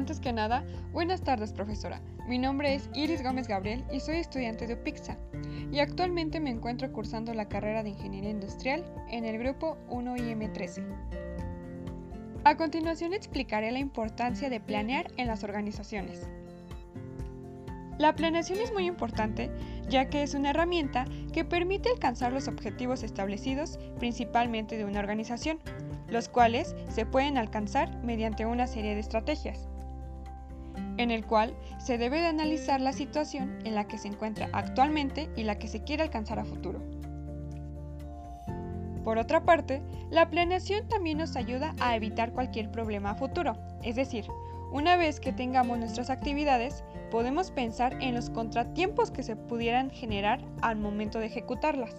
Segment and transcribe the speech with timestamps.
[0.00, 2.00] Antes que nada, buenas tardes profesora.
[2.26, 5.18] Mi nombre es Iris Gómez Gabriel y soy estudiante de UPIXA
[5.70, 10.82] y actualmente me encuentro cursando la carrera de Ingeniería Industrial en el grupo 1IM13.
[12.44, 16.26] A continuación explicaré la importancia de planear en las organizaciones.
[17.98, 19.50] La planeación es muy importante
[19.86, 21.04] ya que es una herramienta
[21.34, 25.58] que permite alcanzar los objetivos establecidos principalmente de una organización,
[26.08, 29.68] los cuales se pueden alcanzar mediante una serie de estrategias
[31.00, 35.30] en el cual se debe de analizar la situación en la que se encuentra actualmente
[35.36, 36.80] y la que se quiere alcanzar a futuro.
[39.04, 43.96] Por otra parte, la planeación también nos ayuda a evitar cualquier problema a futuro, es
[43.96, 44.26] decir,
[44.72, 50.40] una vez que tengamos nuestras actividades, podemos pensar en los contratiempos que se pudieran generar
[50.62, 51.96] al momento de ejecutarlas.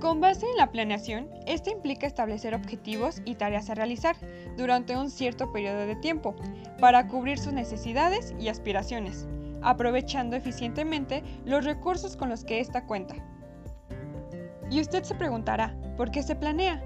[0.00, 4.14] Con base en la planeación, esto implica establecer objetivos y tareas a realizar
[4.58, 6.36] durante un cierto periodo de tiempo
[6.78, 9.26] para cubrir sus necesidades y aspiraciones,
[9.62, 13.14] aprovechando eficientemente los recursos con los que ésta cuenta.
[14.70, 16.82] Y usted se preguntará, ¿por qué se planea?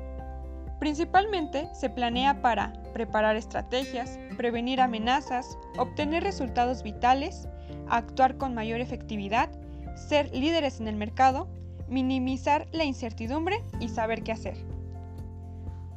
[0.78, 7.48] Principalmente se planea para preparar estrategias, prevenir amenazas, obtener resultados vitales,
[7.88, 9.50] actuar con mayor efectividad,
[9.96, 11.48] ser líderes en el mercado,
[11.90, 14.56] minimizar la incertidumbre y saber qué hacer.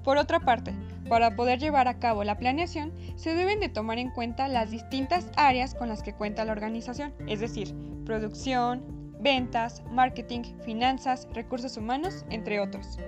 [0.03, 0.73] Por otra parte,
[1.07, 5.29] para poder llevar a cabo la planeación, se deben de tomar en cuenta las distintas
[5.37, 7.73] áreas con las que cuenta la organización, es decir,
[8.05, 8.83] producción,
[9.19, 12.99] ventas, marketing, finanzas, recursos humanos, entre otros.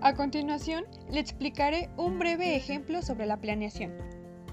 [0.00, 3.92] A continuación, le explicaré un breve ejemplo sobre la planeación.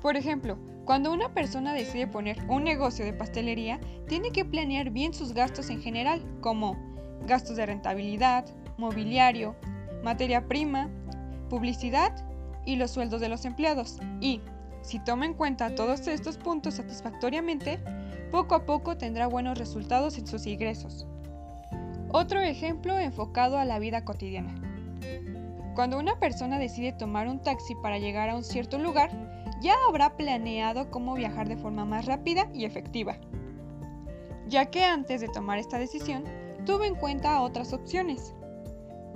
[0.02, 5.14] Por ejemplo, cuando una persona decide poner un negocio de pastelería, tiene que planear bien
[5.14, 6.76] sus gastos en general, como
[7.26, 8.46] gastos de rentabilidad,
[8.78, 9.56] mobiliario,
[10.04, 10.90] materia prima,
[11.50, 12.12] publicidad
[12.66, 14.00] y los sueldos de los empleados.
[14.20, 14.42] Y,
[14.82, 17.80] si toma en cuenta todos estos puntos satisfactoriamente,
[18.32, 21.06] poco a poco tendrá buenos resultados en sus ingresos.
[22.10, 24.56] Otro ejemplo enfocado a la vida cotidiana.
[25.76, 29.10] Cuando una persona decide tomar un taxi para llegar a un cierto lugar,
[29.62, 33.18] ya habrá planeado cómo viajar de forma más rápida y efectiva,
[34.48, 36.24] ya que antes de tomar esta decisión
[36.66, 38.34] tuve en cuenta otras opciones,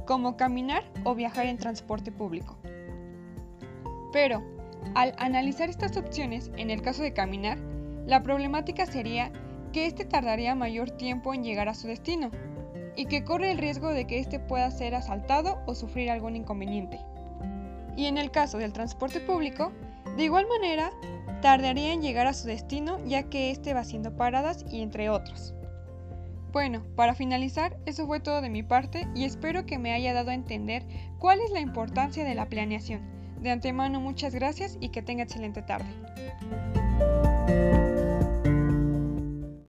[0.05, 2.57] como caminar o viajar en transporte público.
[4.11, 4.43] Pero,
[4.93, 7.57] al analizar estas opciones, en el caso de caminar,
[8.05, 9.31] la problemática sería
[9.73, 12.31] que éste tardaría mayor tiempo en llegar a su destino
[12.95, 16.99] y que corre el riesgo de que éste pueda ser asaltado o sufrir algún inconveniente.
[17.97, 19.71] Y en el caso del transporte público,
[20.15, 20.91] de igual manera,
[21.41, 25.53] tardaría en llegar a su destino ya que éste va haciendo paradas y entre otros.
[26.55, 30.29] Bueno, para finalizar, eso fue todo de mi parte y espero que me haya dado
[30.31, 30.85] a entender
[31.19, 33.01] cuál es la importancia de la planeación.
[33.41, 35.89] De antemano muchas gracias y que tenga excelente tarde.